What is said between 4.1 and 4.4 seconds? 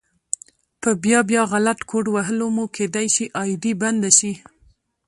شي